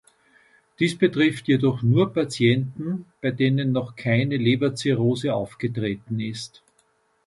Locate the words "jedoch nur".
1.47-2.11